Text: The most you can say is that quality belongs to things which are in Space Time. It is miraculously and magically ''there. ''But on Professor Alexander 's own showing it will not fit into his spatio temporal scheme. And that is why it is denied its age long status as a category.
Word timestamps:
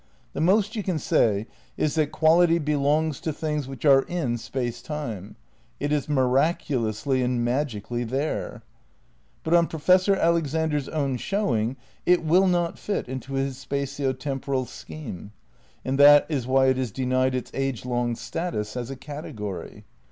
The 0.33 0.41
most 0.41 0.75
you 0.75 0.81
can 0.81 0.97
say 0.97 1.45
is 1.77 1.93
that 1.93 2.11
quality 2.11 2.57
belongs 2.57 3.19
to 3.19 3.31
things 3.31 3.67
which 3.67 3.85
are 3.85 4.01
in 4.01 4.39
Space 4.39 4.81
Time. 4.81 5.35
It 5.79 5.91
is 5.91 6.09
miraculously 6.09 7.21
and 7.21 7.45
magically 7.45 8.03
''there. 8.19 8.63
''But 9.43 9.53
on 9.53 9.67
Professor 9.67 10.15
Alexander 10.15 10.79
's 10.79 10.87
own 10.89 11.17
showing 11.17 11.77
it 12.03 12.25
will 12.25 12.47
not 12.47 12.79
fit 12.79 13.07
into 13.07 13.33
his 13.33 13.63
spatio 13.63 14.17
temporal 14.17 14.65
scheme. 14.65 15.33
And 15.85 15.99
that 15.99 16.25
is 16.29 16.47
why 16.47 16.65
it 16.69 16.79
is 16.79 16.91
denied 16.91 17.35
its 17.35 17.51
age 17.53 17.85
long 17.85 18.15
status 18.15 18.75
as 18.75 18.89
a 18.89 18.95
category. 18.95 19.85